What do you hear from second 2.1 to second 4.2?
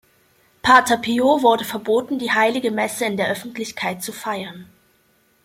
die Heilige Messe in der Öffentlichkeit zu